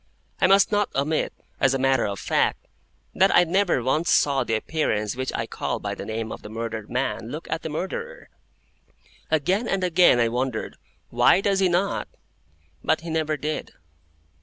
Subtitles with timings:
[0.39, 2.65] I must not omit, as a matter of fact,
[3.13, 6.49] that I never once saw the Appearance which I call by the name of the
[6.49, 8.29] murdered man look at the Murderer.
[9.29, 10.77] Again and again I wondered,
[11.11, 12.07] "Why does he not?"
[12.83, 13.73] But he never did.